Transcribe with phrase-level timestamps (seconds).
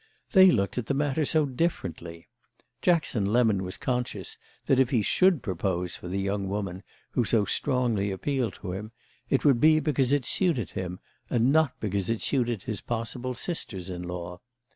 [0.31, 2.27] They looked at the matter so differently!
[2.81, 4.35] Jackson Lemon was conscious
[4.65, 6.81] that if he should propose for the young woman
[7.11, 8.93] who so strongly appealed to him
[9.29, 13.91] it would be because it suited him, and not because it suited his possible sisters
[13.91, 14.41] in law.